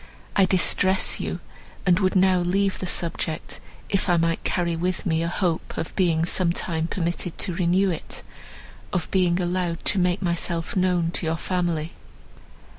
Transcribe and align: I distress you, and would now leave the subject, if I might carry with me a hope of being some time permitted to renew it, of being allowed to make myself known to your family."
I 0.35 0.45
distress 0.45 1.19
you, 1.19 1.41
and 1.85 1.99
would 1.99 2.15
now 2.15 2.39
leave 2.39 2.79
the 2.79 2.87
subject, 2.87 3.59
if 3.87 4.09
I 4.09 4.17
might 4.17 4.43
carry 4.43 4.75
with 4.75 5.05
me 5.05 5.21
a 5.21 5.27
hope 5.27 5.77
of 5.77 5.95
being 5.95 6.25
some 6.25 6.51
time 6.51 6.87
permitted 6.87 7.37
to 7.37 7.53
renew 7.55 7.91
it, 7.91 8.23
of 8.91 9.11
being 9.11 9.39
allowed 9.39 9.85
to 9.85 9.99
make 9.99 10.23
myself 10.23 10.75
known 10.75 11.11
to 11.11 11.27
your 11.27 11.37
family." 11.37 11.93